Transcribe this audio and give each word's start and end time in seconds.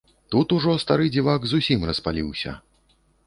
Тут 0.35 0.47
ужо 0.55 0.73
стары 0.83 1.05
дзівак 1.17 1.45
зусім 1.53 1.85
распаліўся. 1.91 2.57